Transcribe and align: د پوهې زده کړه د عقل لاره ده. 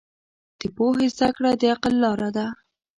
د 0.59 0.61
پوهې 0.75 1.07
زده 1.15 1.29
کړه 1.37 1.51
د 1.61 1.63
عقل 1.73 1.93
لاره 2.03 2.29
ده. 2.37 2.47